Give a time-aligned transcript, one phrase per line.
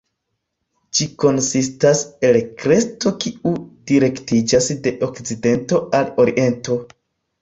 [0.99, 3.53] Ĝi konsistas el kresto kiu
[3.93, 6.81] direktiĝas de okcidento al oriento.